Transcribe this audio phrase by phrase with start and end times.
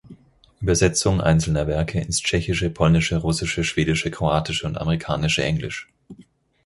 [0.61, 5.89] Übersetzung einzelner Werke ins Tschechische, Polnische, Russische, Schwedische, Kroatische und amerikanische Englisch.